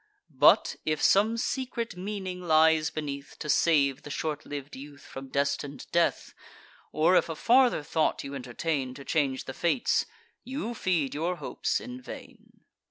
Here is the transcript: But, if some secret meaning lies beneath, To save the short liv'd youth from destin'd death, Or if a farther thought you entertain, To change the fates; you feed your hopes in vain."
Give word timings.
But, 0.33 0.77
if 0.83 0.99
some 0.99 1.37
secret 1.37 1.95
meaning 1.95 2.41
lies 2.41 2.89
beneath, 2.89 3.35
To 3.37 3.47
save 3.49 4.01
the 4.01 4.09
short 4.09 4.47
liv'd 4.47 4.75
youth 4.75 5.03
from 5.03 5.27
destin'd 5.29 5.85
death, 5.91 6.33
Or 6.91 7.15
if 7.15 7.29
a 7.29 7.35
farther 7.35 7.83
thought 7.83 8.23
you 8.23 8.33
entertain, 8.33 8.95
To 8.95 9.05
change 9.05 9.45
the 9.45 9.53
fates; 9.53 10.07
you 10.43 10.73
feed 10.73 11.13
your 11.13 11.35
hopes 11.35 11.79
in 11.79 12.01
vain." 12.01 12.61